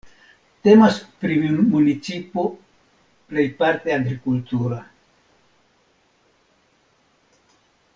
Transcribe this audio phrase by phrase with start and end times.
[0.67, 1.35] Temas pri
[1.73, 2.47] municipo
[3.35, 4.81] pejparte agrikultura.